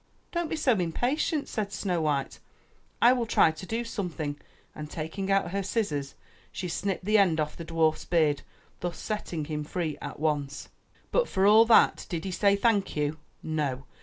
[0.31, 2.39] "Don't be so impatient," said Snow white.
[3.03, 4.39] "I will try to do something else."
[4.73, 6.15] And taking out her scissors,
[6.51, 8.41] she snipped the end off the dwarf's beard,
[8.79, 10.69] thus setting him free at once.
[11.11, 13.19] But for all that did he say thank you?
[13.43, 13.85] No